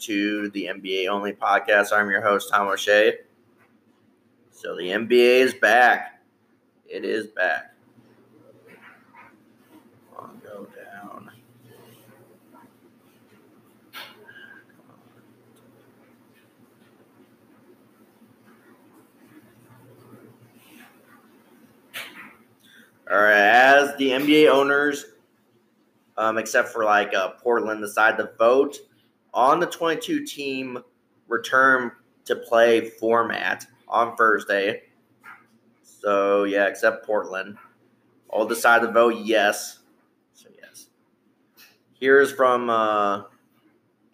[0.00, 1.92] to the NBA Only podcast.
[1.92, 3.14] I'm your host, Tom O'Shea.
[4.50, 6.22] So the NBA is back.
[6.88, 7.74] It is back.
[10.42, 11.30] Go down.
[23.08, 25.04] All right, as the NBA owners,
[26.16, 28.78] um, except for like uh, Portland, decide to vote
[29.36, 30.78] on the 22 team
[31.28, 31.92] return
[32.24, 34.82] to play format on Thursday.
[35.82, 37.58] So yeah, except Portland,
[38.30, 39.80] all decide to vote yes.
[40.32, 40.88] So yes.
[42.00, 43.24] Here's from uh,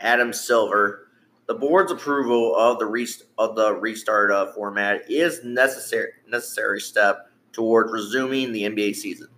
[0.00, 1.08] Adam Silver.
[1.46, 7.30] The board's approval of the rest- of the restart uh, format is necessary necessary step
[7.52, 9.28] toward resuming the NBA season.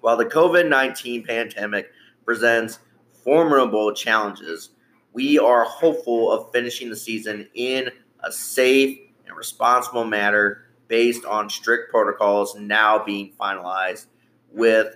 [0.00, 1.90] While the COVID 19 pandemic
[2.24, 2.78] presents
[3.24, 4.70] formidable challenges,
[5.18, 7.90] we are hopeful of finishing the season in
[8.22, 14.06] a safe and responsible manner based on strict protocols now being finalized
[14.52, 14.94] with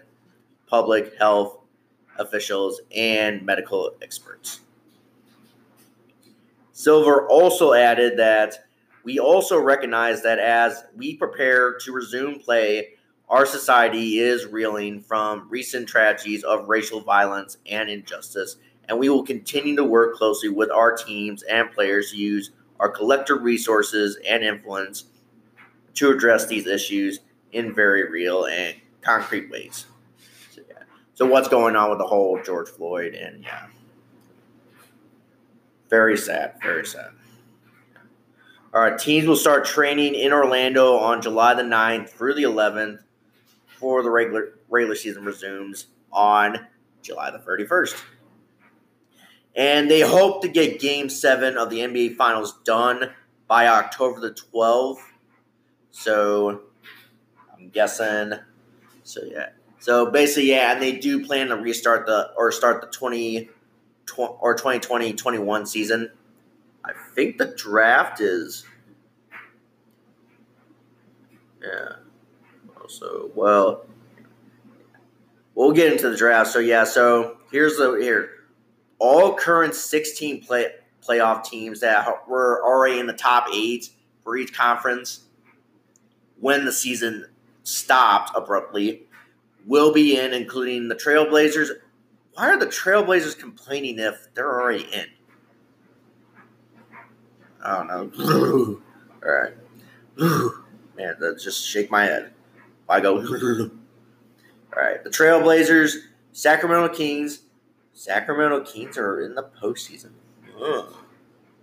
[0.68, 1.58] public health
[2.20, 4.60] officials and medical experts.
[6.70, 8.64] Silver also added that
[9.02, 12.90] we also recognize that as we prepare to resume play,
[13.28, 19.22] our society is reeling from recent tragedies of racial violence and injustice, and we will
[19.22, 22.50] continue to work closely with our teams and players to use
[22.80, 25.04] our collective resources and influence
[25.94, 27.20] to address these issues
[27.52, 29.86] in very real and concrete ways.
[30.50, 30.82] So, yeah.
[31.14, 33.66] so what's going on with the whole George Floyd and yeah.
[35.90, 37.10] Very sad, very sad.
[38.72, 43.00] All right, teams will start training in Orlando on July the 9th through the 11th
[43.76, 46.66] for the regular regular season resumes on
[47.02, 48.00] July the 31st.
[49.54, 53.12] And they hope to get game 7 of the NBA finals done
[53.46, 55.00] by October the 12th.
[55.90, 56.62] So
[57.52, 58.32] I'm guessing
[59.02, 59.50] so yeah.
[59.78, 63.50] So basically yeah, and they do plan to restart the or start the 20
[64.16, 66.10] or 2020 21 season
[66.84, 68.64] I think the draft is.
[71.62, 71.96] Yeah.
[72.88, 73.86] So well,
[75.54, 76.50] we'll get into the draft.
[76.50, 76.84] So yeah.
[76.84, 78.30] So here's the here.
[79.02, 80.68] All current 16 play
[81.04, 83.90] playoff teams that were already in the top eight
[84.22, 85.24] for each conference
[86.38, 87.26] when the season
[87.64, 89.02] stopped abruptly
[89.66, 91.70] will be in, including the Trailblazers.
[92.34, 95.06] Why are the Trailblazers complaining if they're already in?
[97.60, 98.80] I don't know.
[99.26, 99.52] All right.
[100.96, 102.32] Man, that just shake my head.
[102.88, 103.16] I go.
[103.16, 103.70] All
[104.76, 105.02] right.
[105.02, 105.96] The Trailblazers,
[106.30, 107.40] Sacramento Kings.
[107.92, 110.12] Sacramento Kings are in the postseason.
[110.60, 110.94] Ugh.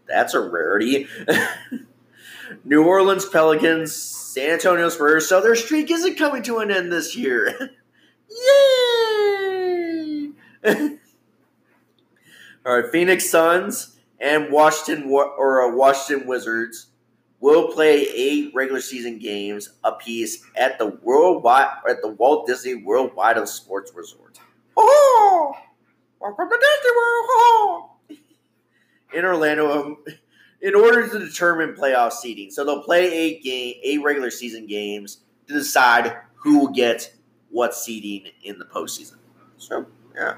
[0.08, 1.08] That's a rarity.
[2.64, 5.28] New Orleans Pelicans, San Antonio Spurs.
[5.28, 7.72] So their streak isn't coming to an end this year.
[8.30, 10.30] Yay!
[12.66, 16.88] All right, Phoenix Suns and Washington or uh, Washington Wizards
[17.40, 23.38] will play eight regular season games apiece at the worldwide at the Walt Disney Worldwide
[23.38, 24.40] of Sports Resort.
[24.76, 25.56] Oh,
[26.20, 27.90] welcome to Disney World!
[29.14, 29.98] In Orlando, um,
[30.62, 35.22] in order to determine playoff seeding, so they'll play eight game, eight regular season games
[35.48, 37.14] to decide who will get
[37.50, 39.18] what seeding in the postseason.
[39.58, 39.86] So,
[40.16, 40.36] yeah.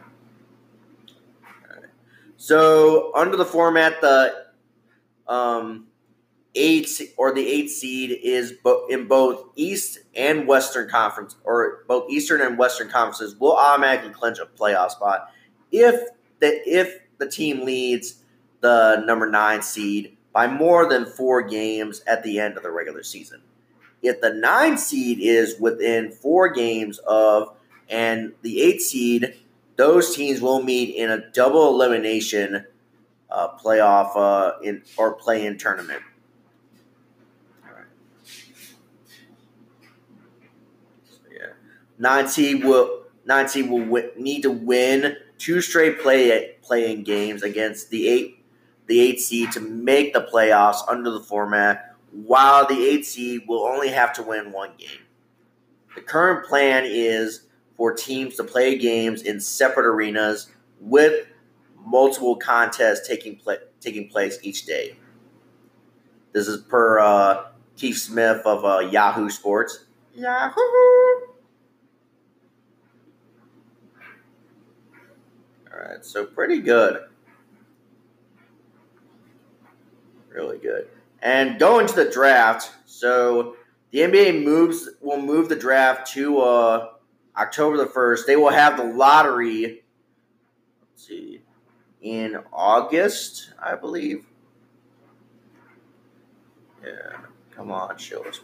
[2.38, 4.48] So under the format, the
[5.28, 5.88] um,
[6.56, 12.10] eight or the eight seed is bo- in both East and Western Conference, or both
[12.10, 15.30] Eastern and Western conferences, will automatically clinch a playoff spot
[15.72, 16.10] if
[16.40, 18.24] the if the team leads
[18.62, 23.04] the number nine seed by more than four games at the end of the regular
[23.04, 23.42] season.
[24.02, 27.56] If the nine seed is within four games of
[27.90, 29.36] and the eight seed
[29.76, 32.66] those teams will meet in a double elimination
[33.30, 36.02] uh, playoff uh, in or play in tournament.
[41.32, 41.54] Yeah,
[41.98, 47.42] nine seed will nine seed will w- need to win two straight play playing games
[47.42, 48.38] against the eight
[48.88, 53.64] the eight seed to make the playoffs under the format, while the eight seed will
[53.64, 55.06] only have to win one game.
[55.96, 57.48] The current plan is
[57.78, 60.50] for teams to play games in separate arenas
[60.82, 61.26] with
[61.86, 64.98] multiple contests taking pla- taking place each day.
[66.34, 67.46] This is per uh,
[67.78, 69.86] Keith Smith of uh, Yahoo Sports.
[70.14, 71.31] Yahoo.
[75.82, 77.02] right, so pretty good.
[80.30, 80.88] Really good.
[81.22, 83.56] And going to the draft, so
[83.92, 86.90] the NBA moves will move the draft to uh,
[87.38, 88.26] October the first.
[88.26, 89.84] They will have the lottery.
[90.82, 91.42] Let's see,
[92.02, 94.26] in August, I believe.
[96.84, 97.18] Yeah,
[97.56, 98.40] come on, show us.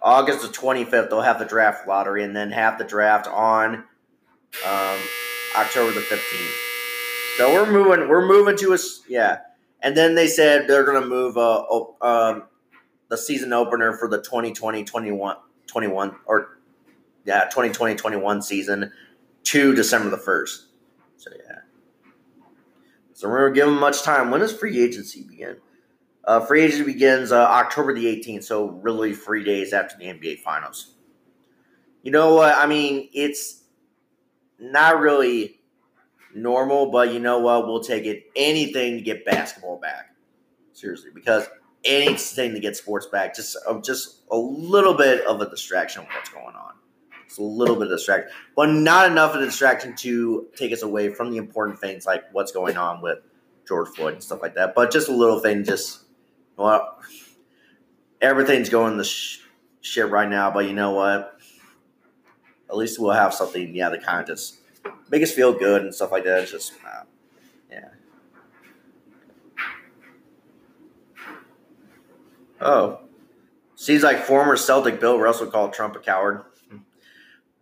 [0.00, 3.84] August the twenty fifth, they'll have the draft lottery, and then have the draft on
[4.66, 4.98] um,
[5.56, 6.64] October the 15th.
[7.36, 8.08] So we're moving.
[8.08, 8.78] We're moving to a
[9.08, 9.38] yeah.
[9.80, 11.64] And then they said they're going to move uh,
[12.00, 12.44] um,
[13.08, 15.36] the season opener for the 2020 21,
[15.66, 16.58] 21 or
[17.24, 18.92] yeah 2020 21 season
[19.44, 20.64] to December the 1st.
[21.16, 21.58] So yeah.
[23.12, 24.30] So we're them much time.
[24.30, 25.56] When does free agency begin?
[26.24, 30.40] Uh, free agency begins uh, October the 18th, so really three days after the NBA
[30.40, 30.94] Finals.
[32.02, 32.56] You know what?
[32.56, 33.63] I mean, it's
[34.58, 35.60] not really
[36.34, 37.66] normal, but you know what?
[37.66, 38.24] We'll take it.
[38.36, 40.14] Anything to get basketball back.
[40.72, 41.46] Seriously, because
[41.84, 46.08] anything to get sports back, just uh, just a little bit of a distraction of
[46.08, 46.72] what's going on.
[47.26, 50.82] It's a little bit of distraction, but not enough of a distraction to take us
[50.82, 53.18] away from the important things like what's going on with
[53.66, 54.74] George Floyd and stuff like that.
[54.74, 56.00] But just a little thing, just
[56.56, 56.98] well,
[58.20, 59.40] everything's going the sh-
[59.80, 60.50] shit right now.
[60.50, 61.33] But you know what?
[62.68, 64.58] At least we'll have something, yeah, that kind of just
[65.10, 66.42] make us feel good and stuff like that.
[66.42, 67.02] It's just, uh,
[67.70, 67.88] yeah.
[72.60, 73.00] Oh,
[73.76, 76.44] seems like former Celtic Bill Russell called Trump a coward.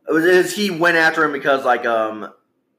[0.08, 2.32] It was, he went after him because like um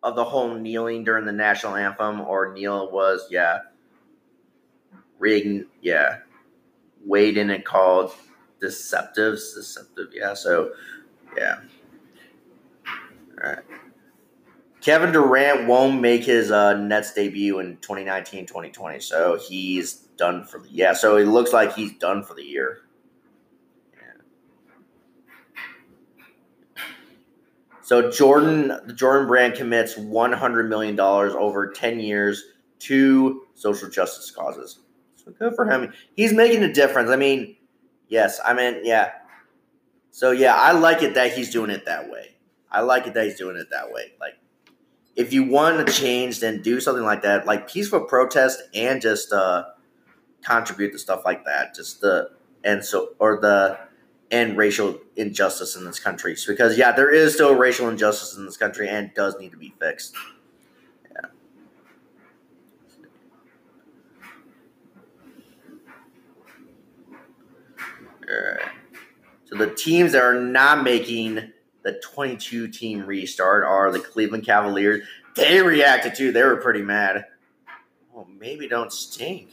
[0.03, 3.59] of the whole kneeling during the national anthem, or Neil was yeah,
[5.19, 6.19] rigged yeah,
[7.05, 8.13] weighed in and called
[8.59, 10.33] deceptive, deceptive yeah.
[10.33, 10.71] So
[11.37, 11.61] yeah,
[14.81, 18.99] Kevin Durant won't make his uh, Nets debut in 2019 2020.
[18.99, 20.93] So he's done for the yeah.
[20.93, 22.79] So it looks like he's done for the year.
[27.83, 32.43] So Jordan, the Jordan brand commits $100 million over 10 years
[32.79, 34.79] to social justice causes.
[35.15, 35.93] So good for him.
[36.15, 37.09] He's making a difference.
[37.09, 37.57] I mean,
[38.07, 39.11] yes, I mean, yeah.
[40.11, 42.32] So yeah, I like it that he's doing it that way.
[42.73, 44.13] I like it that he's doing it that way.
[44.19, 44.33] Like
[45.15, 49.31] if you want to change, then do something like that, like peaceful protest and just
[49.31, 49.65] uh,
[50.43, 51.75] contribute to stuff like that.
[51.75, 52.31] Just the
[52.63, 53.77] and so or the
[54.31, 56.35] and racial injustice in this country.
[56.35, 59.57] So because yeah, there is still racial injustice in this country and does need to
[59.57, 60.15] be fixed.
[61.11, 61.29] Yeah.
[68.29, 68.71] All right.
[69.45, 71.51] So the teams that are not making
[71.83, 75.05] the 22 team restart are the Cleveland Cavaliers.
[75.35, 76.31] They reacted too.
[76.31, 77.25] They were pretty mad.
[78.11, 79.49] Well, maybe don't stink.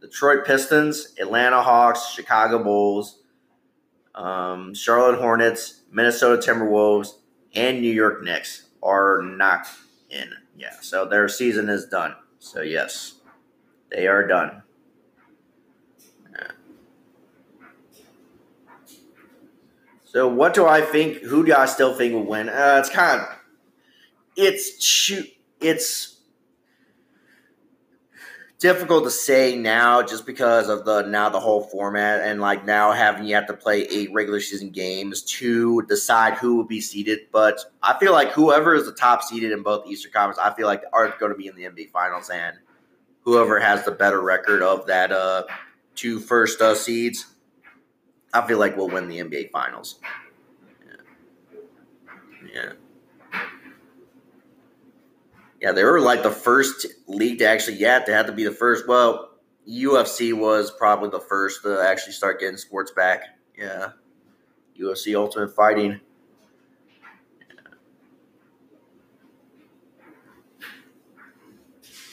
[0.00, 3.20] Detroit Pistons, Atlanta Hawks, Chicago Bulls,
[4.14, 7.14] um, Charlotte Hornets, Minnesota Timberwolves,
[7.54, 9.66] and New York Knicks are not
[10.10, 10.30] in.
[10.56, 12.14] Yeah, so their season is done.
[12.38, 13.14] So, yes,
[13.90, 14.62] they are done.
[20.10, 21.18] So what do I think?
[21.18, 22.48] Who do I still think will win?
[22.48, 23.28] Uh, it's kind of
[24.36, 25.26] it's shoot
[25.60, 26.16] it's
[28.58, 32.92] difficult to say now just because of the now the whole format and like now
[32.92, 37.20] having you have to play eight regular season games to decide who will be seeded.
[37.30, 40.66] But I feel like whoever is the top seeded in both Eastern Conference, I feel
[40.66, 42.56] like are going to be in the NBA Finals, and
[43.24, 45.44] whoever has the better record of that uh,
[45.94, 47.26] two first uh, seeds
[48.32, 50.00] I feel like we'll win the NBA Finals.
[50.84, 52.52] Yeah.
[52.54, 52.72] Yeah.
[55.60, 58.52] Yeah, they were like the first league to actually, yeah, they had to be the
[58.52, 58.86] first.
[58.86, 59.30] Well,
[59.68, 63.22] UFC was probably the first to actually start getting sports back.
[63.56, 63.90] Yeah.
[64.78, 66.00] UFC Ultimate Fighting.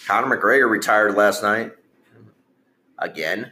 [0.07, 1.71] Conor McGregor retired last night.
[2.99, 3.51] Again.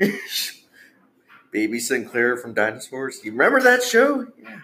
[1.50, 3.20] Baby Sinclair from Dinosaurs.
[3.24, 4.26] You remember that show?
[4.42, 4.60] Yeah.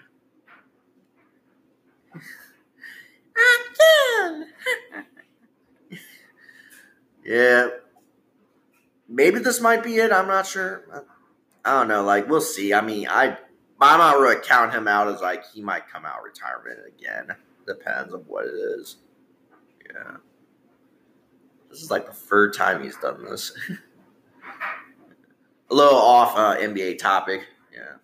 [7.24, 7.68] yeah.
[9.08, 10.12] Maybe this might be it.
[10.12, 11.04] I'm not sure.
[11.64, 12.02] I don't know.
[12.02, 12.72] Like, we'll see.
[12.72, 13.36] I mean, I
[13.80, 17.36] I'm not really count him out as like he might come out retirement again.
[17.66, 18.96] Depends on what it is.
[19.86, 20.16] Yeah.
[21.70, 23.52] This is like the third time he's done this.
[25.70, 27.46] a little off uh, NBA topic.
[27.72, 27.94] Yeah.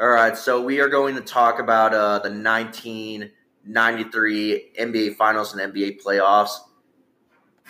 [0.00, 5.72] All right, so we are going to talk about uh, the 1993 NBA Finals and
[5.72, 6.58] NBA playoffs,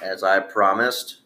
[0.02, 1.17] as I promised.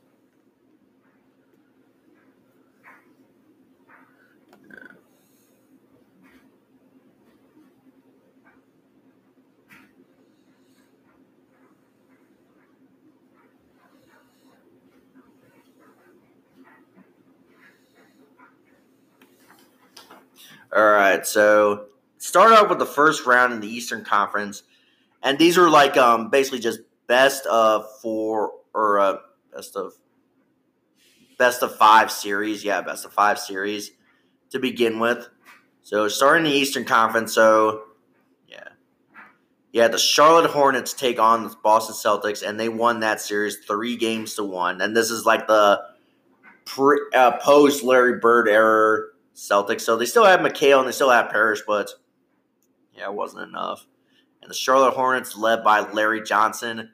[20.75, 24.63] All right, so start off with the first round in the Eastern Conference,
[25.23, 29.17] and these are like um basically just best of four or uh,
[29.55, 29.93] best of
[31.37, 32.65] best of five series.
[32.65, 33.91] Yeah, best of five series
[34.49, 35.29] to begin with.
[35.83, 37.83] So starting the Eastern Conference, so
[38.49, 38.69] yeah,
[39.73, 43.99] yeah, the Charlotte Hornets take on the Boston Celtics, and they won that series three
[43.99, 44.81] games to one.
[44.81, 45.83] And this is like the
[46.65, 49.83] pre, uh, post Larry Bird era Celtics.
[49.83, 51.91] So they still have McHale and they still have Parish, but
[52.95, 53.87] yeah, it wasn't enough.
[54.43, 56.91] And the Charlotte Hornets, led by Larry Johnson,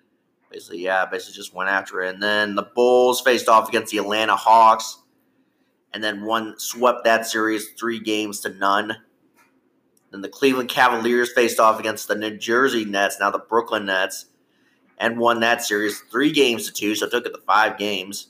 [0.50, 2.14] basically, yeah, basically just went after it.
[2.14, 4.98] And then the Bulls faced off against the Atlanta Hawks,
[5.92, 8.96] and then one swept that series three games to none.
[10.10, 14.26] Then the Cleveland Cavaliers faced off against the New Jersey Nets, now the Brooklyn Nets,
[14.98, 18.28] and won that series three games to two, so took it to five games.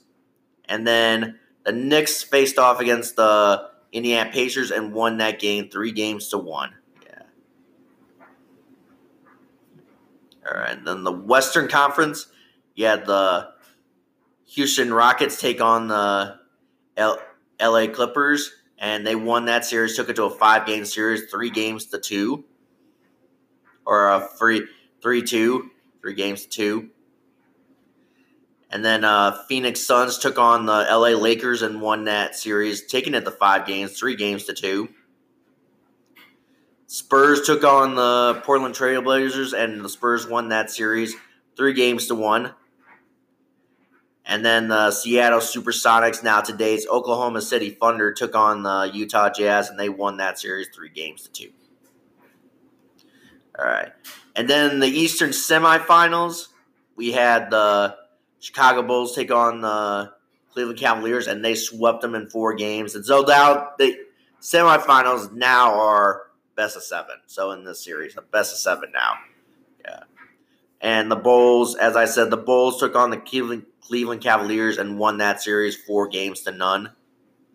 [0.65, 5.91] And then the Knicks faced off against the Indiana Pacers and won that game three
[5.91, 6.75] games to one.
[7.05, 7.23] Yeah.
[10.47, 10.77] All right.
[10.77, 12.27] And then the Western Conference,
[12.75, 13.49] you had the
[14.47, 16.39] Houston Rockets take on the
[16.97, 17.19] L-
[17.61, 21.49] LA Clippers, and they won that series, took it to a five game series, three
[21.49, 22.45] games to two.
[23.85, 24.67] Or a free
[25.01, 26.89] three two, three games to two.
[28.71, 33.15] And then uh, Phoenix Suns took on the LA Lakers and won that series, taking
[33.15, 34.89] it to five games, three games to two.
[36.85, 41.15] Spurs took on the Portland Trailblazers, and the Spurs won that series,
[41.55, 42.53] three games to one.
[44.25, 49.69] And then the Seattle Supersonics, now today's Oklahoma City Thunder, took on the Utah Jazz,
[49.69, 51.51] and they won that series three games to two.
[53.57, 53.91] All right.
[54.35, 56.47] And then the Eastern semifinals,
[56.95, 57.97] we had the
[58.39, 60.11] Chicago Bulls take on the
[60.51, 62.95] Cleveland Cavaliers, and they swept them in four games.
[62.95, 63.97] And so now the
[64.41, 66.23] semifinals now are
[66.55, 67.15] best of seven.
[67.25, 69.13] So in this series, the best of seven now.
[69.85, 70.03] Yeah.
[70.81, 74.97] And the Bulls, as I said, the Bulls took on the Cleveland, Cleveland Cavaliers and
[74.97, 76.91] won that series four games to none.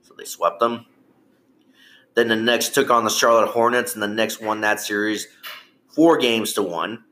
[0.02, 0.86] So they swept them.
[2.14, 5.26] Then the Knicks took on the Charlotte Hornets, and the Knicks won that series
[5.88, 7.04] four games to one.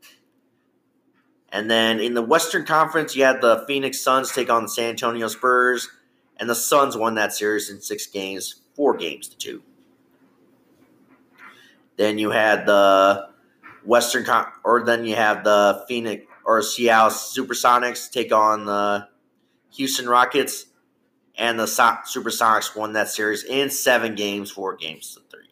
[1.53, 4.89] And then in the Western Conference, you had the Phoenix Suns take on the San
[4.91, 5.91] Antonio Spurs,
[6.39, 9.63] and the Suns won that series in six games, four games to two.
[11.99, 13.29] Then you had the
[13.85, 19.09] Western, Con- or then you have the Phoenix or Seattle Supersonics take on the
[19.75, 20.67] Houston Rockets,
[21.37, 25.52] and the so- Supersonics won that series in seven games, four games to three.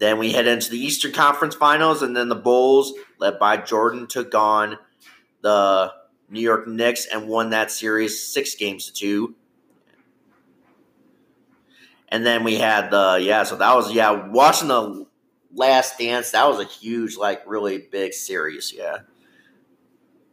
[0.00, 4.06] Then we head into the Eastern Conference Finals, and then the Bulls, led by Jordan,
[4.06, 4.78] took on
[5.42, 5.92] the
[6.30, 9.34] New York Knicks and won that series six games to two.
[12.08, 15.06] And then we had the yeah, so that was yeah, watching the
[15.54, 16.30] Last Dance.
[16.30, 18.72] That was a huge, like, really big series.
[18.74, 19.00] Yeah,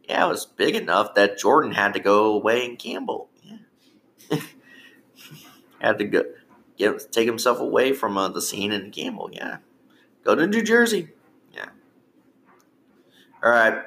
[0.08, 3.28] yeah, it was big enough that Jordan had to go away and gamble.
[3.42, 4.38] Yeah,
[5.78, 6.24] had to go
[6.78, 9.30] get take himself away from uh, the scene and gamble.
[9.32, 9.58] Yeah,
[10.24, 11.08] go to New Jersey.
[11.52, 11.68] Yeah.
[13.42, 13.82] All right.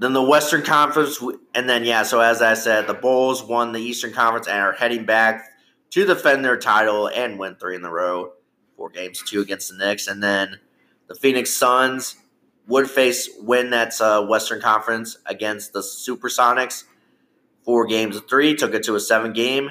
[0.00, 1.20] Then the Western Conference,
[1.54, 2.04] and then yeah.
[2.04, 5.48] So as I said, the Bulls won the Eastern Conference and are heading back
[5.90, 8.32] to defend their title and win three in a row,
[8.76, 10.60] four games, two against the Knicks, and then
[11.08, 12.16] the Phoenix Suns
[12.68, 16.84] would face win that uh, Western Conference against the Supersonics,
[17.64, 19.70] four games of three, took it to a seven game,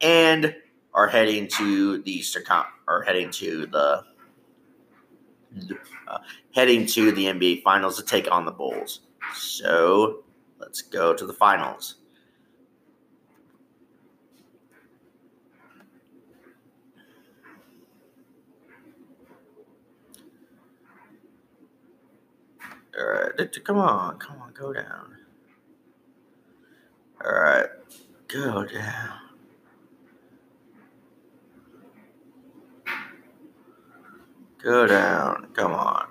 [0.00, 0.54] and
[0.96, 4.02] are heading to the Eastern Con- are heading to the
[6.08, 6.18] uh,
[6.54, 9.00] heading to the NBA Finals to take on the Bulls.
[9.34, 10.24] So
[10.58, 11.96] let's go to the finals.
[22.98, 25.18] All right, come on, come on, go down.
[27.22, 27.68] All right,
[28.28, 29.25] go down.
[34.66, 36.08] Go down, come on.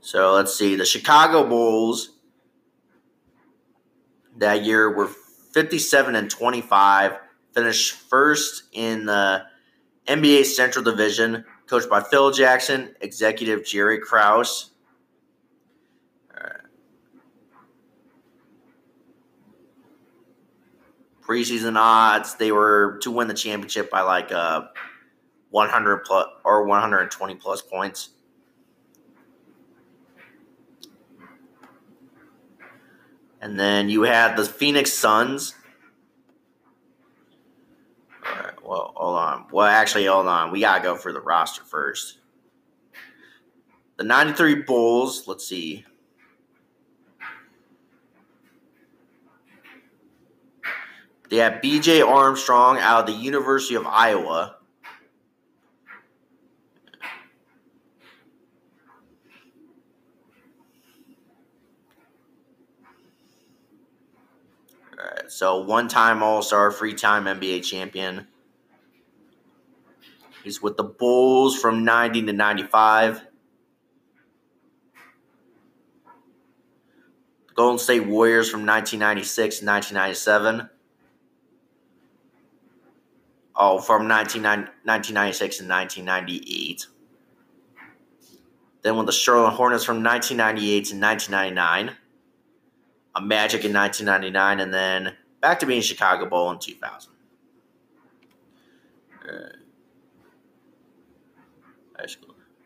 [0.00, 0.74] So let's see.
[0.74, 2.12] The Chicago Bulls
[4.38, 5.06] that year were
[5.52, 7.18] 57 and 25.
[7.52, 9.42] Finished first in the
[10.06, 14.69] NBA Central Division, coached by Phil Jackson, executive Jerry Krause.
[21.30, 24.62] Preseason odds, they were to win the championship by like uh,
[25.50, 28.08] 100 plus or 120 plus points.
[33.40, 35.54] And then you had the Phoenix Suns.
[38.26, 39.46] All right, well, hold on.
[39.52, 40.50] Well, actually, hold on.
[40.50, 42.18] We got to go for the roster first.
[43.98, 45.84] The 93 Bulls, let's see.
[51.30, 54.56] They have BJ Armstrong out of the University of Iowa.
[64.98, 68.26] All right, so one time All Star, three time NBA champion.
[70.42, 73.20] He's with the Bulls from 90 to 95.
[77.46, 80.70] The Golden State Warriors from 1996 to 1997.
[83.62, 86.86] Oh, from 1996 and 1998.
[88.80, 91.96] Then with the Charlotte Hornets from 1998 to 1999.
[93.16, 97.12] A Magic in 1999, and then back to being Chicago Bull in 2000.
[99.28, 99.60] Uh.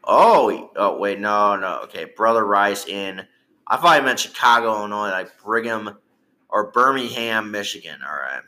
[0.05, 1.81] Oh, oh wait, no, no.
[1.85, 3.27] Okay, Brother Rice in.
[3.67, 5.99] I thought I meant Chicago, Illinois, like Brigham
[6.51, 8.01] or Birmingham, Michigan.
[8.07, 8.43] All right.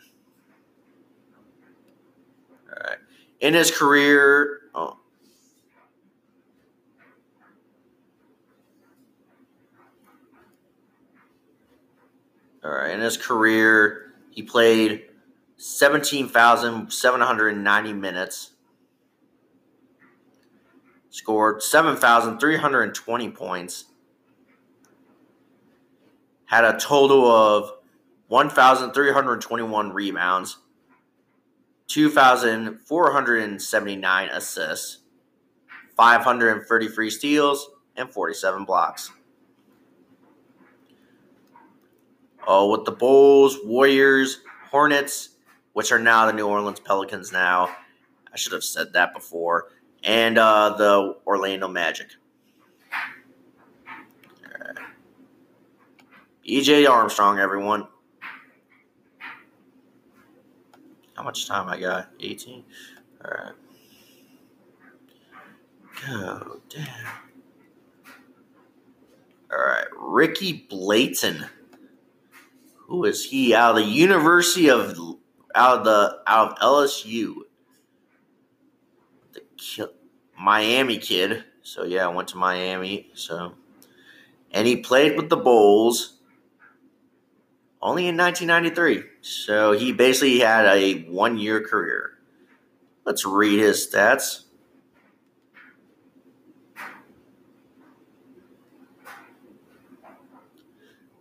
[2.68, 2.98] All right.
[3.40, 4.98] In his career, oh,
[12.66, 12.90] All right.
[12.90, 15.04] In his career, he played
[15.56, 18.50] 17,790 minutes,
[21.10, 23.84] scored 7,320 points,
[26.46, 27.70] had a total of
[28.26, 30.56] 1,321 rebounds,
[31.88, 34.98] 2,479 assists,
[35.96, 39.10] 533 steals, and 47 blocks.
[42.46, 45.30] Oh, with the Bulls, Warriors, Hornets,
[45.72, 47.68] which are now the New Orleans Pelicans now.
[48.32, 49.68] I should have said that before.
[50.04, 52.08] And uh, the Orlando Magic.
[54.44, 54.76] Right.
[56.46, 57.88] BJ Armstrong, everyone.
[61.16, 62.10] How much time I got?
[62.20, 62.64] 18?
[63.24, 63.52] All right.
[66.06, 66.88] Go down.
[69.50, 69.86] All right.
[69.98, 71.46] Ricky Blanton
[72.86, 74.96] who is he out of the University of
[75.54, 77.34] out of the out of LSU,
[79.32, 79.90] the
[80.38, 81.44] Miami kid.
[81.62, 83.10] So yeah, I went to Miami.
[83.14, 83.54] So,
[84.52, 86.15] and he played with the Bulls
[87.86, 89.04] only in 1993.
[89.20, 92.14] So he basically had a one year career.
[93.04, 94.42] Let's read his stats.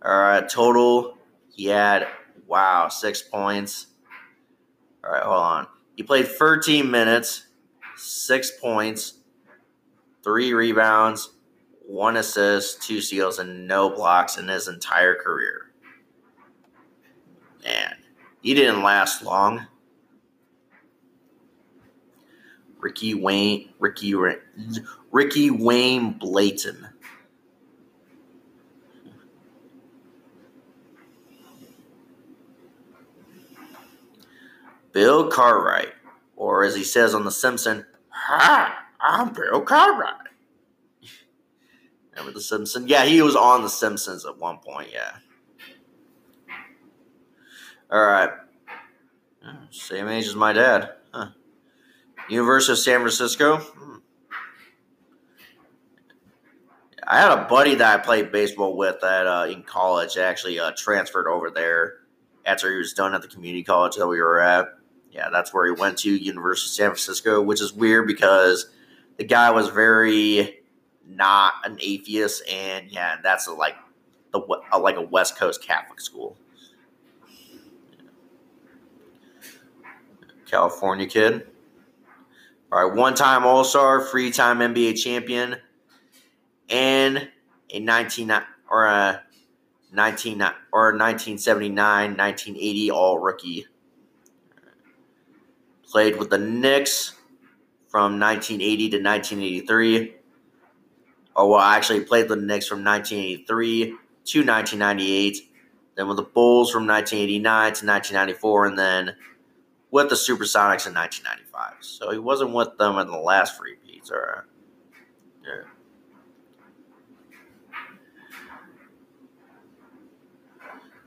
[0.04, 1.16] All right, total
[1.54, 2.08] he had,
[2.48, 3.86] wow, six points.
[5.04, 5.66] All right, hold on.
[5.94, 7.46] He played 13 minutes,
[7.96, 9.20] six points,
[10.24, 11.30] three rebounds,
[11.86, 15.65] one assist, two steals, and no blocks in his entire career.
[17.66, 17.96] Man,
[18.42, 19.66] he didn't last long.
[22.78, 24.14] Ricky Wayne, Ricky,
[25.10, 26.86] Ricky Wayne Blanton.
[34.92, 35.92] Bill Cartwright,
[36.36, 40.28] or as he says on The Simpsons, Hi, I'm Bill Cartwright.
[42.12, 42.88] Remember The Simpsons?
[42.88, 45.16] Yeah, he was on The Simpsons at one point, yeah.
[47.90, 48.30] All right.
[49.70, 50.90] Same age as my dad.
[51.12, 51.28] Huh.
[52.28, 53.58] University of San Francisco.
[53.58, 53.96] Hmm.
[57.06, 60.16] I had a buddy that I played baseball with at uh, in college.
[60.16, 61.98] Actually, uh, transferred over there
[62.44, 64.76] after he was done at the community college that we were at
[65.16, 68.68] yeah, that's where he went to University of San Francisco, which is weird because
[69.16, 70.58] the guy was very
[71.08, 73.76] not an atheist, and yeah, that's a, like
[74.32, 74.40] the
[74.78, 76.36] like a West Coast Catholic school.
[80.46, 81.46] California kid.
[82.72, 85.56] All right, one-time All-Star, three-time NBA champion,
[86.68, 87.28] and
[87.70, 88.32] a 19
[88.70, 89.22] or a
[89.92, 91.76] 19 or 1979,
[92.16, 93.66] 1980 All Rookie.
[95.88, 97.14] Played with the Knicks
[97.88, 100.14] from 1980 to 1983.
[101.36, 105.38] Or well, actually played the Knicks from 1983 to 1998.
[105.94, 109.14] Then with the Bulls from 1989 to 1994, and then
[109.96, 111.76] with the Supersonics in 1995.
[111.80, 114.10] So he wasn't with them in the last three beats.
[114.10, 114.44] All right.
[115.42, 115.62] Yeah.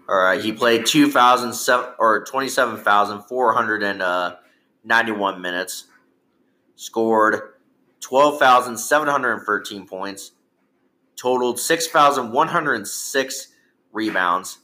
[0.09, 5.85] All right, he played 2,007 or 27,491 uh, minutes,
[6.75, 7.53] scored
[7.99, 10.31] 12,713 points,
[11.15, 13.47] totaled 6,106
[13.91, 14.57] rebounds,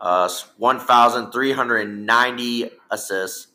[0.00, 3.48] uh, 1,390 assists,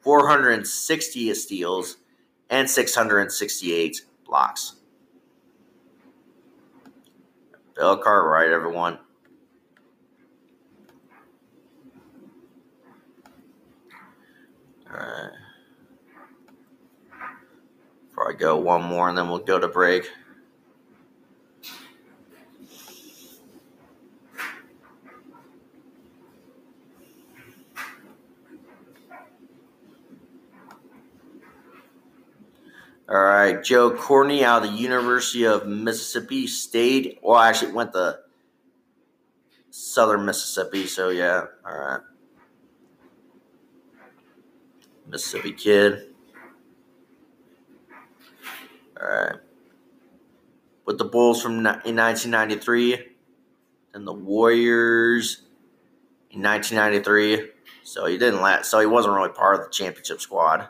[0.00, 1.96] 460 steals,
[2.48, 4.76] and 668 blocks.
[7.76, 8.98] Bill Cartwright, everyone.
[14.90, 15.30] All right.
[18.12, 20.10] Probably go one more and then we'll go to break.
[33.10, 37.18] All right, Joe Courtney out of the University of Mississippi State.
[37.22, 38.18] Well, I actually went to
[39.70, 41.46] Southern Mississippi, so yeah.
[41.64, 42.00] All right.
[45.06, 46.14] Mississippi kid.
[49.00, 49.36] All right.
[50.84, 53.06] With the Bulls from in 1993
[53.94, 55.42] and the Warriors
[56.30, 57.52] in 1993.
[57.84, 58.70] So he didn't last.
[58.70, 60.68] So he wasn't really part of the championship squad.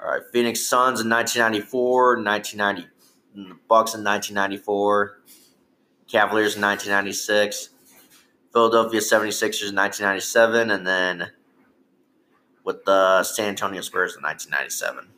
[0.00, 2.88] All right, Phoenix Suns in 1994, 1990,
[3.36, 5.18] mm, Bucks in 1994,
[6.06, 7.70] Cavaliers in 1996,
[8.52, 11.30] Philadelphia 76ers in 1997, and then
[12.62, 15.08] with the San Antonio Spurs in 1997.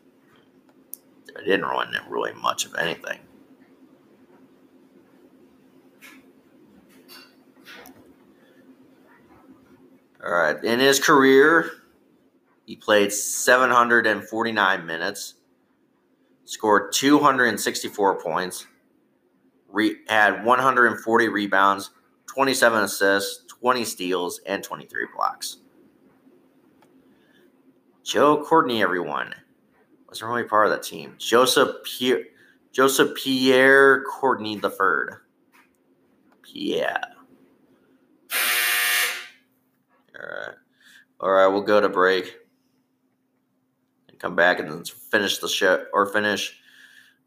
[1.36, 3.18] I didn't win really much of anything.
[10.24, 11.70] All right, in his career,
[12.70, 15.34] he played 749 minutes,
[16.44, 18.68] scored 264 points,
[19.68, 21.90] re- had 140 rebounds,
[22.26, 25.56] 27 assists, 20 steals, and 23 blocks.
[28.04, 29.34] Joe Courtney, everyone,
[30.06, 31.16] wasn't really part of that team.
[31.18, 32.22] Joseph Pierre,
[32.70, 35.16] Joseph Pierre Courtney the third.
[36.44, 37.00] Pierre.
[40.14, 40.54] All right.
[41.18, 42.36] All right, we'll go to break
[44.20, 46.60] come back and finish the show or finish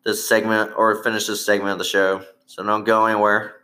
[0.05, 2.23] this segment or finish this segment of the show.
[2.45, 3.55] So don't go anywhere.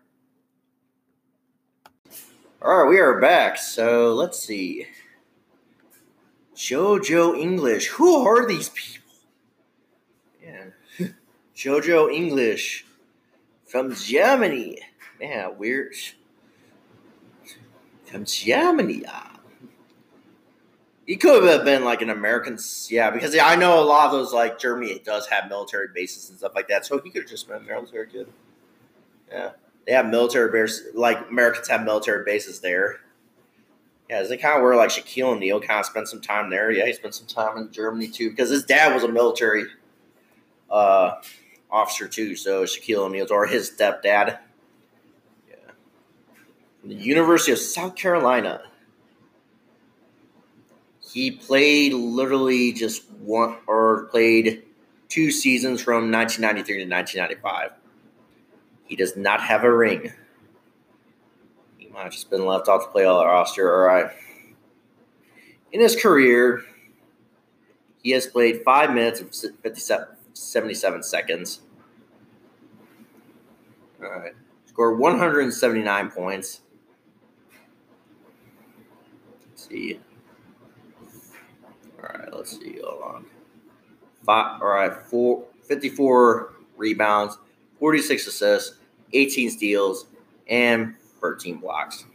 [2.62, 3.58] All right, we are back.
[3.58, 4.88] So let's see.
[6.56, 7.88] JoJo English.
[7.88, 9.14] Who are these people?
[10.44, 10.66] Yeah.
[11.56, 12.86] JoJo English
[13.66, 14.80] from Germany.
[15.20, 15.94] Man, weird.
[18.06, 19.04] From Germany.
[19.08, 19.29] Ah.
[21.10, 24.32] He could have been like an American, yeah, because I know a lot of those
[24.32, 26.86] like Germany does have military bases and stuff like that.
[26.86, 28.28] So he could have just been a military kid.
[29.32, 29.54] Yeah,
[29.88, 33.00] they have military bases, like Americans have military bases there.
[34.08, 36.70] Yeah, is it kind of where like Shaquille O'Neal kind of spent some time there?
[36.70, 39.66] Yeah, he spent some time in Germany too because his dad was a military
[40.70, 41.16] uh,
[41.72, 42.36] officer too.
[42.36, 44.38] So Shaquille O'Neal's or his stepdad.
[45.50, 45.72] Yeah,
[46.84, 48.62] the University of South Carolina.
[51.12, 54.64] He played literally just one or played
[55.08, 57.72] two seasons from 1993 to 1995.
[58.86, 60.12] He does not have a ring.
[61.78, 63.74] He might have just been left off the playoff roster.
[63.74, 64.12] All right.
[65.72, 66.64] In his career,
[68.04, 71.62] he has played five minutes and 57, 77 seconds.
[74.02, 74.34] All right.
[74.68, 76.62] Scored 179 points.
[79.50, 80.00] Let's see.
[82.02, 82.80] All right, let's see.
[82.84, 83.26] Hold on.
[84.26, 87.38] Five, all right, four, 54 rebounds,
[87.80, 88.78] 46 assists,
[89.14, 90.06] 18 steals,
[90.48, 92.06] and 13 blocks.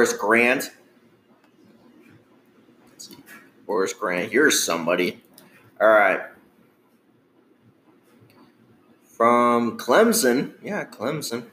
[0.00, 0.70] Horace Grant.
[3.66, 4.32] Horace Grant.
[4.32, 5.22] Here's somebody.
[5.78, 6.22] All right.
[9.04, 10.54] From Clemson.
[10.62, 11.48] Yeah, Clemson.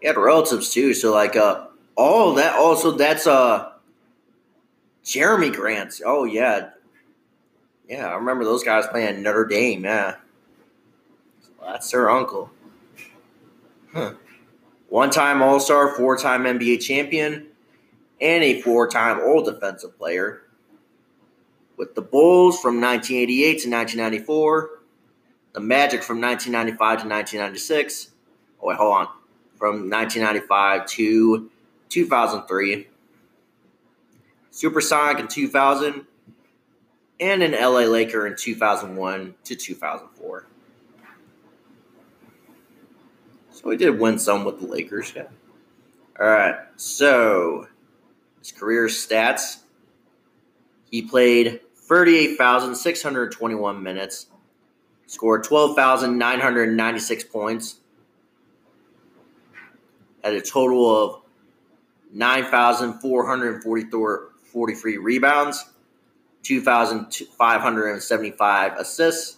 [0.00, 3.72] He had relatives too, so like uh all that also that's uh
[5.04, 6.00] Jerami Grant.
[6.06, 6.70] Oh yeah.
[7.88, 10.14] Yeah, I remember those guys playing Notre Dame, yeah.
[11.60, 12.50] Well, that's their uncle.
[13.92, 14.12] Huh.
[14.90, 17.46] One time All Star, four time NBA champion,
[18.20, 20.42] and a four time All Defensive Player.
[21.76, 24.70] With the Bulls from 1988 to 1994,
[25.52, 28.10] the Magic from 1995 to 1996.
[28.60, 29.08] Oh, wait, hold on.
[29.56, 31.50] From 1995 to
[31.88, 32.88] 2003,
[34.50, 36.04] Supersonic in 2000,
[37.20, 40.46] and an LA Laker in 2001 to 2004.
[43.60, 45.12] So we did win some with the Lakers.
[45.14, 45.26] Yeah.
[46.18, 46.54] All right.
[46.76, 47.66] So
[48.38, 49.58] his career stats.
[50.90, 54.26] He played 38,621 minutes,
[55.06, 57.76] scored 12,996 points,
[60.24, 61.20] had a total of
[62.12, 65.66] 9,443 rebounds,
[66.42, 69.36] 2,575 assists,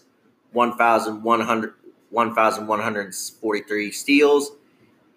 [0.52, 1.74] 1,100
[2.12, 4.52] 1,143 steals,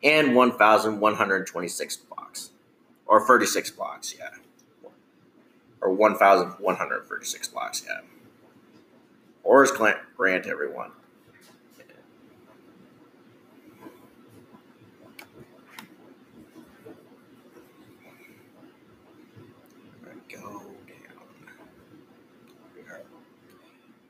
[0.04, 2.52] and 1,126 blocks.
[3.06, 4.30] Or 36 blocks, yeah.
[5.82, 8.00] Or 1,136 blocks, yeah.
[9.44, 9.72] Horace
[10.16, 10.92] Grant, everyone.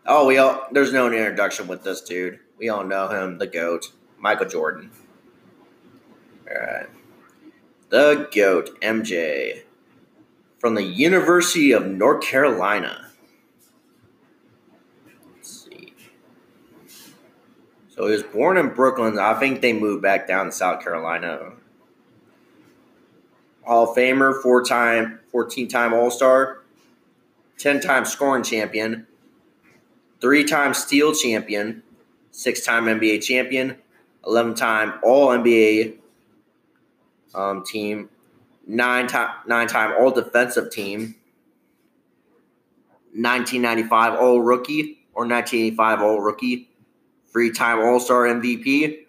[0.07, 2.39] Oh, we all there's no introduction with this dude.
[2.57, 4.91] We all know him, the GOAT, Michael Jordan.
[6.49, 6.87] All right.
[7.89, 9.63] The GOAT, MJ,
[10.59, 13.11] from the University of North Carolina.
[15.35, 15.93] Let's see.
[17.89, 19.19] So he was born in Brooklyn.
[19.19, 21.53] I think they moved back down to South Carolina.
[23.63, 26.61] Hall of Famer, four time, 14 time All Star,
[27.57, 29.07] 10 time scoring champion,
[30.21, 31.83] three time steal champion,
[32.35, 33.77] six time NBA champion,
[34.25, 35.95] 11 time All NBA
[37.33, 38.09] um, team,
[38.67, 41.15] nine time nine time All Defensive team,
[43.13, 46.69] 1995 All Rookie or 1985 All Rookie,
[47.31, 49.05] three time All Star MVP,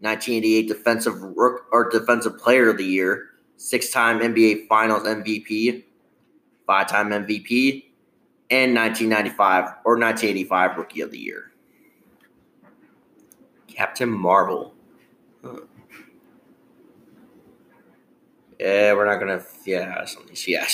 [0.00, 3.26] 1988 Defensive Rook or Defensive Player of the Year,
[3.58, 5.84] six time NBA Finals MVP,
[6.66, 7.84] five time MVP,
[8.50, 11.47] and 1995 or 1985 Rookie of the Year.
[13.78, 14.74] Captain Marvel.
[18.58, 19.44] Yeah, we're not gonna.
[19.64, 20.36] Yeah, something.
[20.48, 20.66] Yeah.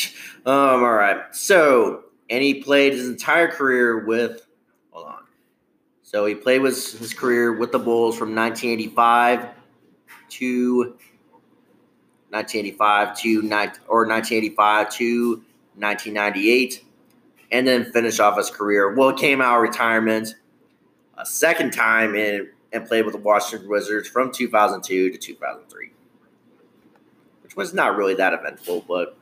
[0.47, 0.83] Um.
[0.83, 1.23] All right.
[1.33, 4.47] So, and he played his entire career with.
[4.91, 5.23] Hold on.
[6.03, 9.51] So he played with his career with the Bulls from 1985
[10.31, 10.79] to
[12.31, 13.39] 1985 to
[13.87, 15.31] or 1985 to
[15.77, 16.85] 1998,
[17.53, 18.95] and then finished off his career.
[18.95, 20.37] Well, came out of retirement
[21.19, 25.91] a second time in and played with the Washington Wizards from 2002 to 2003,
[27.43, 29.17] which was not really that eventful, but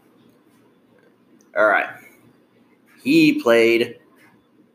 [1.56, 1.86] all right.
[3.02, 3.98] He played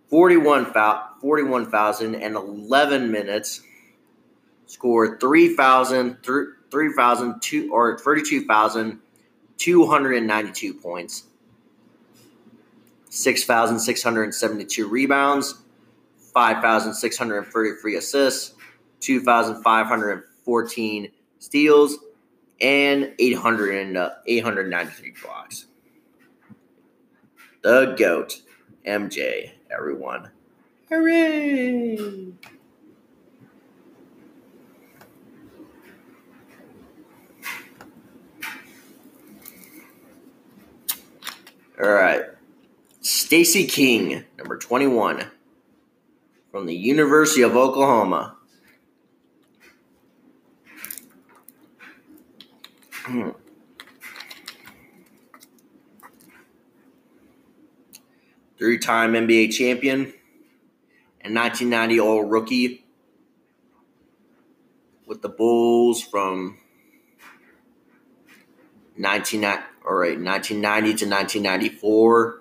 [0.09, 0.73] 41
[1.21, 3.61] 41,011 minutes,
[4.67, 6.17] scored 3,000
[6.69, 11.23] 3,002 or 32,292 points,
[13.09, 15.61] 6,672 rebounds,
[16.33, 18.53] 5,633 assists,
[18.99, 21.97] 2,514 steals,
[22.59, 25.67] and 800 uh, 893 blocks.
[27.61, 28.41] The GOAT,
[28.85, 30.31] MJ, everyone.
[30.89, 31.97] Hooray!
[41.79, 42.21] All right.
[43.01, 45.29] Stacy King, number 21,
[46.49, 48.36] from the University of Oklahoma.
[58.57, 60.13] Three time NBA champion
[61.21, 62.83] and 1990 All Rookie
[65.05, 66.57] with the Bulls from
[68.97, 69.51] 19, all
[69.95, 72.39] right, 1990 to 1994.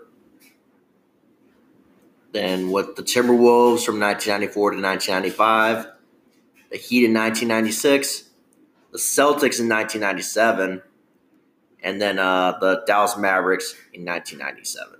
[2.32, 5.86] Then with the Timberwolves from 1994 to 1995.
[6.70, 8.25] The Heat in 1996
[8.96, 10.80] the Celtics in 1997,
[11.82, 14.98] and then uh, the Dallas Mavericks in 1997.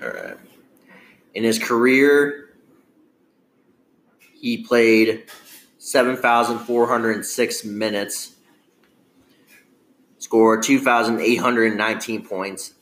[0.00, 0.36] All right.
[1.34, 2.54] In his career,
[4.32, 5.24] he played
[5.78, 8.36] 7,406 minutes,
[10.18, 12.74] scored 2,819 points,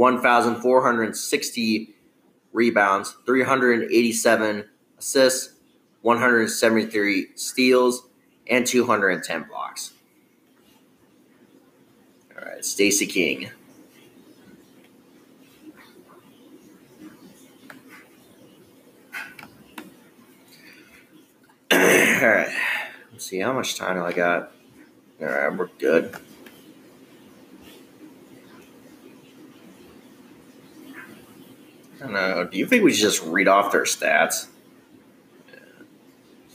[0.00, 1.94] 1,460
[2.54, 4.64] rebounds, 387
[4.98, 5.52] assists,
[6.00, 8.08] 173 steals,
[8.46, 9.92] and 210 blocks.
[12.34, 13.50] All right, Stacey King.
[21.70, 22.48] All right.
[23.12, 24.52] Let's see how much time do I got.
[25.20, 26.16] All right, we're good.
[32.00, 32.44] I don't know.
[32.44, 34.46] Do you think we should just read off their stats?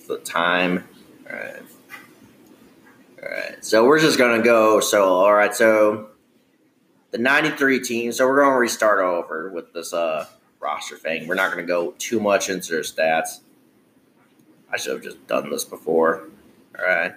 [0.07, 0.87] The time.
[1.29, 1.61] All right.
[3.21, 3.65] All right.
[3.65, 4.79] So we're just gonna go.
[4.79, 5.53] So all right.
[5.53, 6.09] So
[7.11, 8.11] the '93 team.
[8.11, 10.27] So we're gonna restart over with this uh
[10.59, 11.27] roster thing.
[11.27, 13.39] We're not gonna go too much into their stats.
[14.71, 16.27] I should have just done this before.
[16.77, 17.13] All right.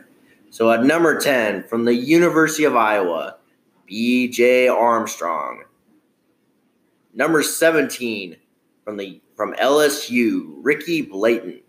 [0.51, 3.37] So at number 10, from the University of Iowa,
[3.87, 4.69] B.J.
[4.69, 5.65] Armstrong.
[7.19, 8.37] Number 17,
[8.85, 11.63] from the from LSU, Ricky Blanton.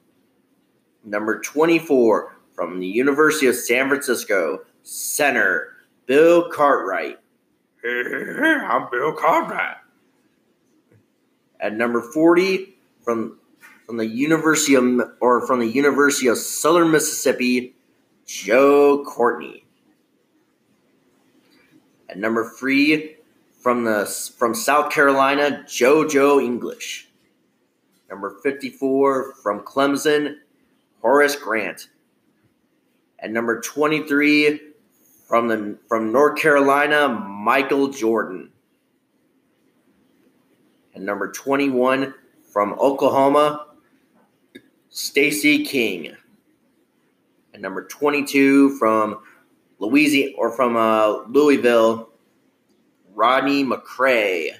[1.03, 5.69] Number 24, from the University of San Francisco, center,
[6.05, 7.17] Bill Cartwright.
[7.83, 9.77] I'm Bill Cartwright.
[11.59, 13.39] At number 40, from
[13.87, 14.83] from the University of
[15.19, 17.75] or from the University of Southern Mississippi,
[18.27, 19.65] Joe Courtney.
[22.07, 23.15] At number three,
[23.59, 24.05] from the
[24.37, 27.09] from South Carolina, JoJo English.
[28.09, 30.37] Number 54 from Clemson,
[31.01, 31.89] Horace Grant.
[33.19, 34.61] At number 23
[35.27, 38.49] from the from North Carolina, Michael Jordan.
[40.95, 42.13] And number 21
[42.51, 43.67] from Oklahoma,
[44.89, 46.15] Stacey King.
[47.53, 49.19] And number 22 from
[49.79, 52.08] Louisiana or from uh, Louisville,
[53.19, 54.51] Rodney McCray.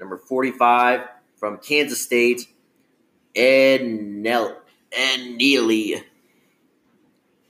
[0.00, 1.02] Number 45
[1.36, 2.48] from Kansas State,
[3.36, 6.02] Ed, Nell- Ed Nealy.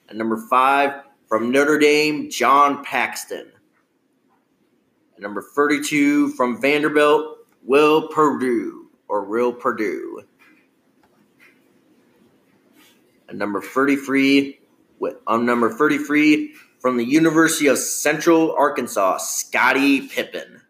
[0.08, 3.52] And number 5 from Notre Dame, John Paxson.
[5.20, 10.24] Number 32 from Vanderbilt, Will Perdue or Will Perdue.
[13.28, 14.58] And number 33
[14.98, 20.62] with on um, number 33 from the University of Central Arkansas, Scottie Pippen.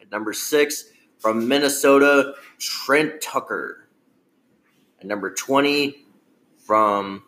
[0.00, 0.84] At number 6
[1.18, 3.88] from Minnesota, Trent Tucker.
[5.00, 6.04] At number 20
[6.66, 7.22] from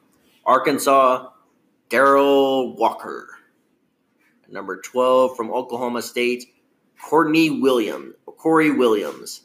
[0.44, 1.28] Arkansas,
[1.88, 3.28] Darrell Walker.
[4.44, 6.52] At number 12 from Oklahoma State,
[7.00, 9.42] Courtney Williams, Corey Williams.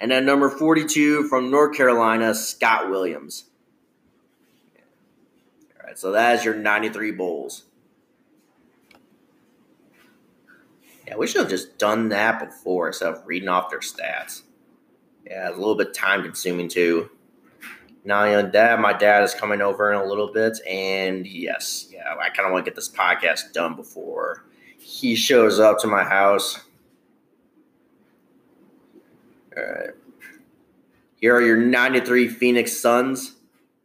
[0.00, 3.44] And at number 42 from North Carolina, Scott Williams.
[5.84, 7.64] All right, so that is your 93 Bulls.
[11.06, 14.44] Yeah, we should have just done that before instead of reading off their stats.
[15.26, 17.10] Yeah, it's a little bit time consuming too.
[18.02, 22.30] Now, dad, my dad is coming over in a little bit, and yes, yeah, I
[22.30, 24.46] kind of want to get this podcast done before
[24.78, 26.60] he shows up to my house.
[29.54, 29.90] All right.
[31.16, 33.34] Here are your 93 Phoenix Suns.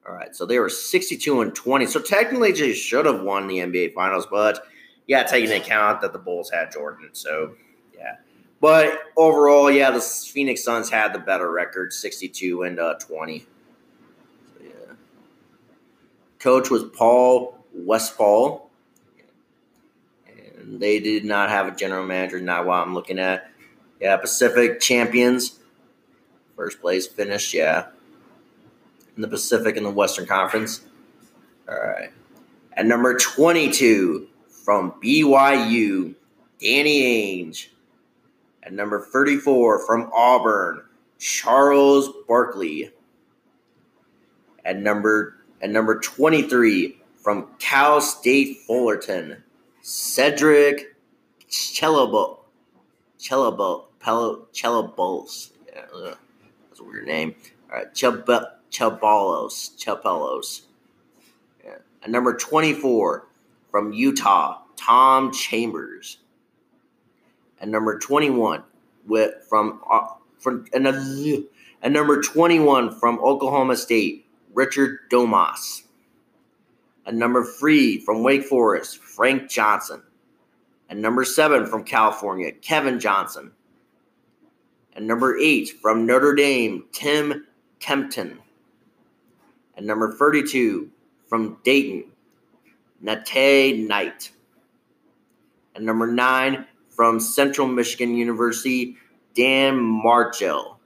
[0.09, 1.85] All right, so they were 62 and 20.
[1.85, 4.65] So technically, they should have won the NBA Finals, but
[5.05, 7.09] yeah, taking into account that the Bulls had Jordan.
[7.13, 7.53] So
[7.95, 8.15] yeah,
[8.59, 13.39] but overall, yeah, the Phoenix Suns had the better record, 62 and uh, 20.
[13.39, 13.45] So,
[14.63, 14.69] yeah.
[16.39, 18.71] Coach was Paul Westphal,
[20.57, 22.41] and they did not have a general manager.
[22.41, 23.51] Not what I'm looking at.
[24.01, 25.59] Yeah, Pacific champions,
[26.55, 27.53] first place finish.
[27.53, 27.89] Yeah
[29.19, 30.79] in the Pacific and the Western Conference.
[31.67, 32.09] All right.
[32.71, 34.29] At number 22
[34.63, 36.15] from BYU,
[36.61, 37.67] Danny Ainge.
[38.63, 40.83] At number 34 from Auburn,
[41.17, 42.91] Charles Barkley.
[44.63, 49.43] At number at number 23 from Cal State Fullerton,
[49.81, 50.95] Cedric
[51.49, 52.37] Chelabo
[53.19, 55.51] Chelabo Chelabos.
[55.67, 56.13] Yeah,
[56.69, 57.35] that's a weird name.
[57.69, 59.75] All right, Chelabo Chabalos.
[59.77, 60.61] Chapelos.
[61.63, 61.77] Yeah.
[62.03, 63.27] At number 24
[63.71, 66.19] from Utah, Tom Chambers.
[67.61, 68.63] And number 21,
[69.05, 70.07] with from uh,
[70.37, 70.93] from and, uh,
[71.81, 75.83] and number 21 from Oklahoma State, Richard Dumas.
[77.05, 80.03] And number three from Wake Forest, Frank Johnson.
[80.89, 83.51] And number seven from California, Kevin Johnson.
[84.93, 87.45] And number eight from Notre Dame, Tim
[87.79, 88.39] Kempton.
[89.79, 90.89] And number 32
[91.29, 92.11] from Dayton,
[92.99, 94.29] Nate Knight.
[95.73, 98.97] And number nine from Central Michigan University,
[99.35, 100.81] Dan Marchell.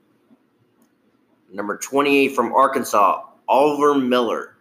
[1.52, 4.54] Number 28 from Arkansas, Oliver Miller.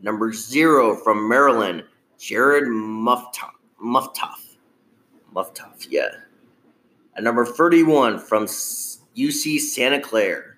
[0.00, 1.84] Number zero from Maryland,
[2.18, 3.50] Jared Muftoff.
[3.84, 4.56] Muftoff.
[5.90, 6.08] Yeah.
[7.14, 10.55] And number 31 from UC Santa Clara,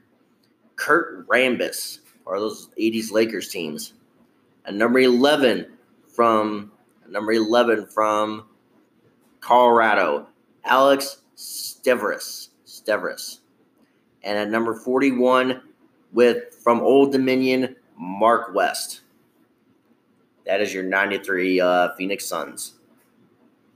[0.79, 3.93] Kurt Rambis, part of those 80s Lakers teams.
[4.65, 5.67] And number 11
[6.07, 6.73] from
[7.09, 8.47] number 11 from
[9.41, 10.29] Colorado,
[10.65, 12.49] Alex Steveris.
[12.67, 13.41] Steveris.
[14.23, 15.63] And at number 41
[16.13, 19.03] with from Old Dominion, Mark West.
[20.47, 22.75] That is your 93 uh, Phoenix Suns.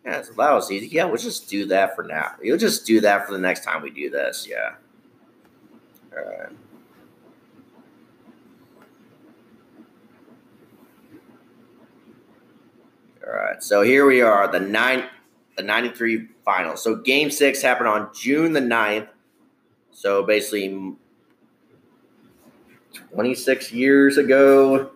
[0.05, 0.89] Yeah, so that was easy.
[0.89, 2.33] Yeah, we'll just do that for now.
[2.43, 4.47] You'll just do that for the next time we do this.
[4.49, 4.75] Yeah.
[6.17, 6.53] All right.
[13.27, 13.63] All right.
[13.63, 15.05] So here we are, the nine,
[15.57, 16.77] the 93 final.
[16.77, 19.09] So game six happened on June the 9th.
[19.93, 20.97] So basically
[23.13, 24.91] 26 years ago.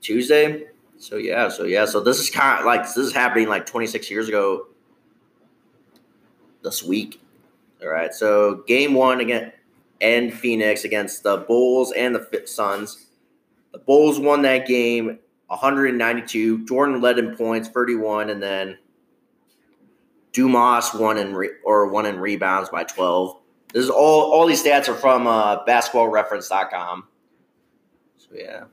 [0.00, 0.64] Tuesday.
[0.96, 4.10] So yeah, so yeah, so this is kind of like this is happening like 26
[4.10, 4.66] years ago
[6.64, 7.20] this week.
[7.80, 9.52] All right, so game one again
[10.00, 13.06] and Phoenix against the Bulls and the Suns.
[13.72, 15.18] The Bulls won that game
[15.48, 16.66] 192.
[16.66, 18.78] Jordan led in points 31, and then
[20.32, 23.36] Dumas won in re- or won in rebounds by 12.
[23.72, 27.06] This is all all these stats are from uh, basketballreference.com.
[28.16, 28.64] So yeah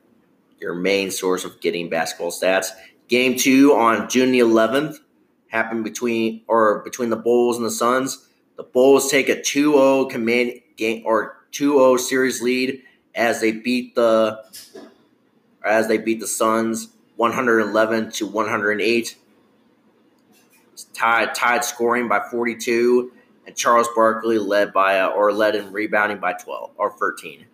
[0.59, 2.69] your main source of getting basketball stats.
[3.07, 4.97] Game two on June the 11th
[5.47, 8.27] happened between or between the Bulls and the Suns.
[8.57, 12.81] The Bulls take a 2-0 command game or 2-0 series lead
[13.13, 14.43] as they beat the
[15.65, 19.17] as they beat the Suns 111 to 108.
[20.93, 23.11] tied tied scoring by 42
[23.45, 27.45] and Charles Barkley led by uh, or led in rebounding by 12 or 13.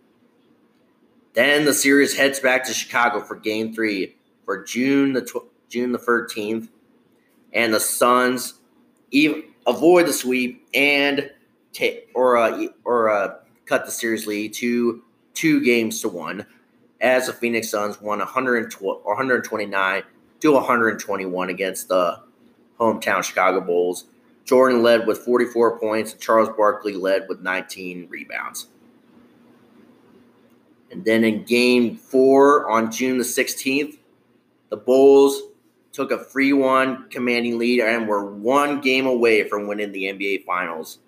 [1.33, 5.93] Then the series heads back to Chicago for Game Three for June the tw- June
[5.93, 6.69] the thirteenth,
[7.53, 8.55] and the Suns
[9.11, 11.31] even avoid the sweep and
[11.71, 13.35] take or uh, or uh,
[13.65, 15.03] cut the series lead to
[15.33, 16.45] two games to one,
[17.01, 20.03] as the Phoenix Suns won 112 129
[20.39, 22.19] to 121 against the
[22.79, 24.05] hometown Chicago Bulls.
[24.45, 28.67] Jordan led with 44 points, and Charles Barkley led with 19 rebounds.
[30.91, 33.97] And then in game four on June the 16th,
[34.69, 35.41] the Bulls
[35.93, 40.45] took a 3 1 commanding lead and were one game away from winning the NBA
[40.45, 40.99] Finals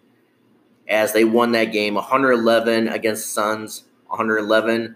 [0.87, 4.95] as they won that game 111 against the Suns, 111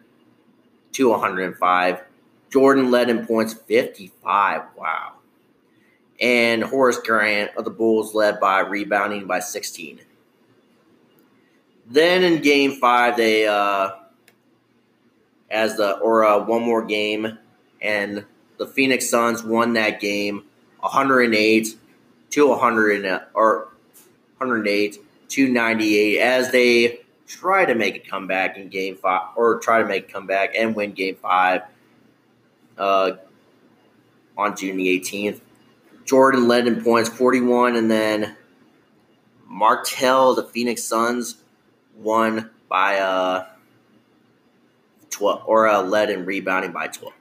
[0.98, 2.02] to 105.
[2.50, 4.62] Jordan led in points 55.
[4.76, 5.14] Wow.
[6.20, 10.02] And Horace Grant of the Bulls led by rebounding by 16.
[11.86, 13.91] Then in game five, they uh,
[15.50, 17.38] as the or uh, one more game,
[17.82, 18.26] and
[18.58, 20.43] the Phoenix Suns won that game
[20.80, 21.68] 108
[22.32, 23.70] to 100 or
[24.39, 24.98] 108
[25.30, 29.88] to 98 as they try to make a comeback in game five or try to
[29.88, 31.63] make a comeback and win game five
[32.78, 33.11] uh,
[34.38, 35.41] on June the 18th.
[36.05, 38.38] Jordan led in points 41 and then
[39.45, 41.38] Martell, the Phoenix Suns,
[41.97, 43.47] won by uh,
[45.09, 47.13] 12 or uh, led in rebounding by 12.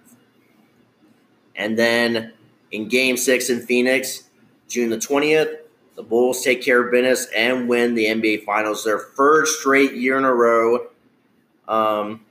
[1.57, 2.32] And then
[2.70, 4.24] in game six in Phoenix,
[4.68, 5.57] June the 20th,
[5.97, 10.18] the Bulls take care of business and win the NBA Finals, their first straight year
[10.18, 10.88] in a row,
[11.66, 12.24] um,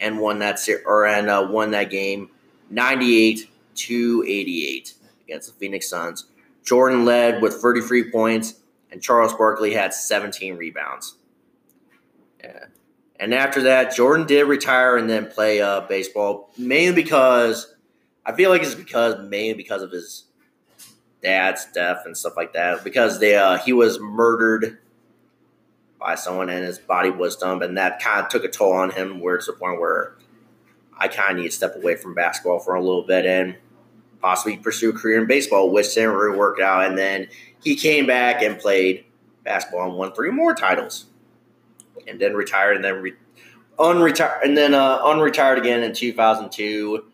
[0.00, 2.30] and won that or and uh, won that game
[2.70, 6.26] 98 to 88 against the Phoenix Suns.
[6.64, 8.54] Jordan led with 33 points,
[8.90, 11.16] and Charles Barkley had 17 rebounds.
[12.42, 12.66] Yeah.
[13.18, 17.74] And after that, Jordan did retire and then play uh, baseball, mainly because
[18.24, 20.24] I feel like it's because mainly because of his
[21.22, 22.84] dad's death and stuff like that.
[22.84, 24.78] Because they uh, he was murdered
[25.98, 28.90] by someone and his body was dumped, and that kind of took a toll on
[28.90, 29.20] him.
[29.20, 30.16] Where it's the point where
[30.96, 33.56] I kind of need to step away from basketball for a little bit, and
[34.20, 36.84] possibly pursue a career in baseball, which didn't really work out.
[36.84, 37.28] And then
[37.62, 39.04] he came back and played
[39.44, 41.06] basketball and won three more titles,
[42.06, 43.14] and then retired and then re-
[43.78, 47.04] unretired and then uh, unretired again in 2002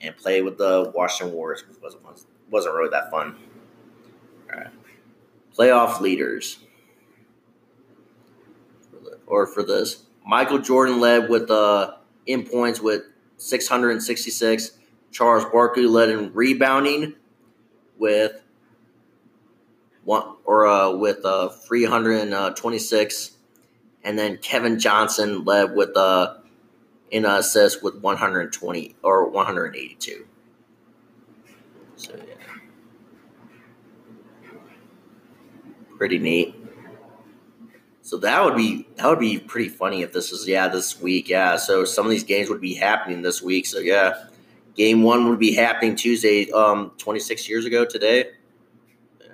[0.00, 1.64] and played with the Washington Warriors.
[1.82, 2.02] wasn't
[2.50, 3.36] wasn't really that fun.
[4.48, 4.68] Right.
[5.56, 6.58] Playoff leaders,
[9.26, 13.02] or for this, Michael Jordan led with uh, in points with
[13.38, 14.72] 666.
[15.10, 17.14] Charles Barkley led in rebounding
[17.98, 18.42] with
[20.04, 23.30] one or uh, with uh, 326,
[24.04, 26.34] and then Kevin Johnson led with uh,
[27.10, 30.26] in assists with 120 or 182.
[31.96, 32.34] So yeah,
[35.96, 36.54] pretty neat.
[38.02, 41.28] So that would be that would be pretty funny if this is yeah this week
[41.28, 41.56] yeah.
[41.56, 43.66] So some of these games would be happening this week.
[43.66, 44.26] So yeah,
[44.76, 48.26] game one would be happening Tuesday, um, 26 years ago today,
[49.20, 49.32] yeah.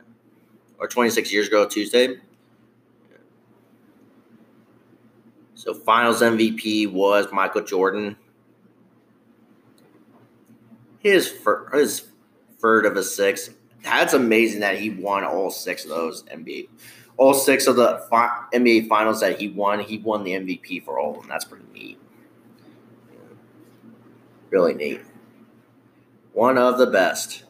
[0.79, 2.17] or 26 years ago Tuesday.
[5.55, 8.17] So Finals MVP was Michael Jordan.
[10.99, 12.09] His fir- his
[12.59, 13.51] third of a six.
[13.83, 16.69] That's amazing that he won all six of those NBA
[17.17, 20.99] all six of the fi- NBA finals that he won, he won the MVP for
[20.99, 21.29] all of them.
[21.29, 21.99] That's pretty neat.
[24.51, 25.01] Really neat.
[26.33, 27.45] One of the best.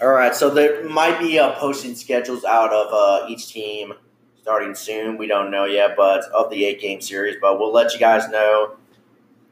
[0.00, 3.94] All right, so there might be uh, posting schedules out of uh, each team
[4.40, 5.16] starting soon.
[5.16, 8.28] We don't know yet, but of the eight game series, but we'll let you guys
[8.28, 8.76] know.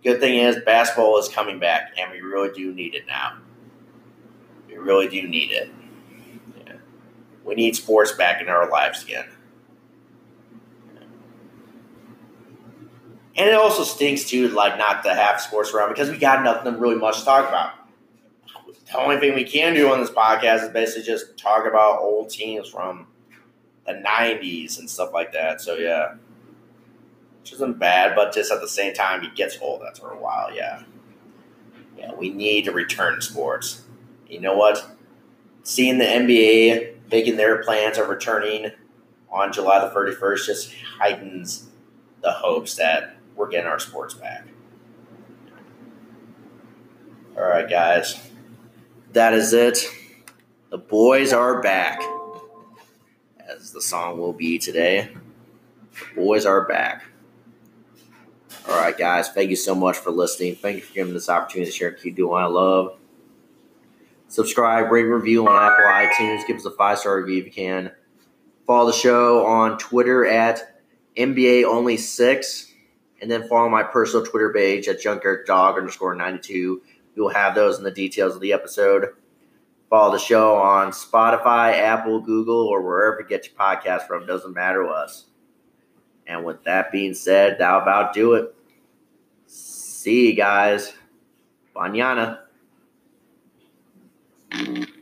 [0.02, 3.38] Good thing is basketball is coming back, and we really do need it now.
[4.80, 5.70] We really do need it.
[7.44, 9.26] We need sports back in our lives again.
[13.36, 16.78] And it also stinks too, like not to have sports around because we got nothing
[16.78, 17.72] really much to talk about.
[18.86, 22.28] The only thing we can do on this podcast is basically just talk about old
[22.28, 23.06] teams from
[23.86, 25.60] the '90s and stuff like that.
[25.60, 26.14] So yeah,
[27.40, 30.54] which isn't bad, but just at the same time, it gets old after a while.
[30.54, 30.82] Yeah,
[31.96, 33.82] yeah, we need to return sports.
[34.30, 34.96] You know what?
[35.64, 38.70] Seeing the NBA making their plans of returning
[39.30, 41.68] on July the 31st just heightens
[42.22, 44.46] the hopes that we're getting our sports back.
[47.36, 48.30] All right, guys.
[49.12, 49.78] That is it.
[50.70, 52.00] The boys are back,
[53.48, 55.10] as the song will be today.
[56.14, 57.04] The boys are back.
[58.68, 59.30] All right, guys.
[59.30, 60.54] Thank you so much for listening.
[60.54, 62.99] Thank you for giving this opportunity to share and keep doing what I love.
[64.30, 66.46] Subscribe, rate, review on Apple iTunes.
[66.46, 67.90] Give us a five star review if you can.
[68.64, 70.80] Follow the show on Twitter at
[71.16, 72.72] NBA Only Six,
[73.20, 76.80] and then follow my personal Twitter page at Junkyard Dog underscore ninety two.
[77.16, 79.08] Will have those in the details of the episode.
[79.90, 84.26] Follow the show on Spotify, Apple, Google, or wherever you get your podcast from.
[84.26, 85.26] Doesn't matter to us.
[86.28, 88.54] And with that being said, that'll about do it.
[89.46, 90.92] See you guys.
[91.74, 92.38] Banyana.
[94.64, 94.99] Talk.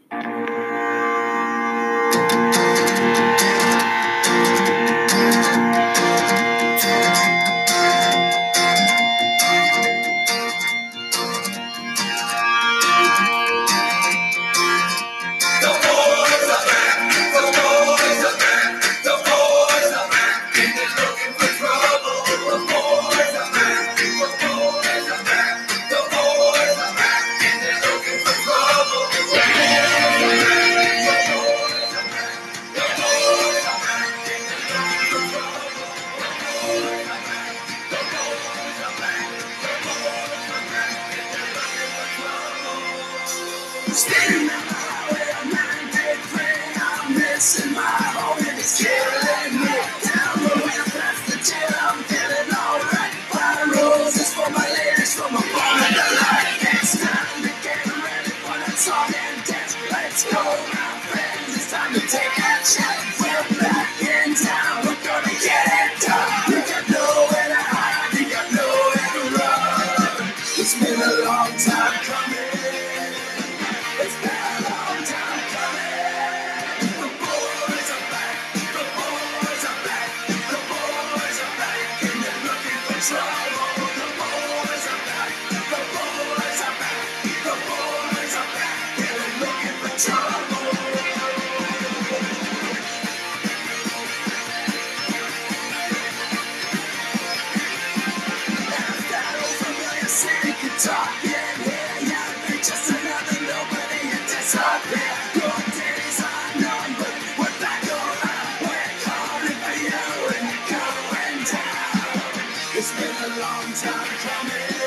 [112.81, 114.78] It's been a long time coming.